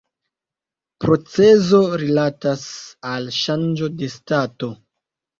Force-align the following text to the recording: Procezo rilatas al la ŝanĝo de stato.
Procezo 1.03 1.81
rilatas 2.03 2.63
al 3.09 3.27
la 3.27 3.35
ŝanĝo 3.41 3.91
de 3.99 4.09
stato. 4.15 4.71